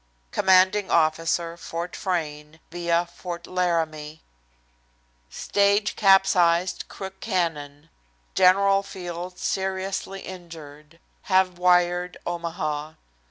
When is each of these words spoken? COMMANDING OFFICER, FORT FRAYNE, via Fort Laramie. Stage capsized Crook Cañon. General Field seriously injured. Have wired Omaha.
COMMANDING 0.31 0.89
OFFICER, 0.89 1.57
FORT 1.57 1.95
FRAYNE, 1.95 2.59
via 2.71 3.05
Fort 3.05 3.45
Laramie. 3.45 4.23
Stage 5.29 5.95
capsized 5.95 6.85
Crook 6.89 7.19
Cañon. 7.19 7.87
General 8.33 8.81
Field 8.81 9.37
seriously 9.37 10.21
injured. 10.21 10.99
Have 11.29 11.59
wired 11.59 12.17
Omaha. 12.25 12.93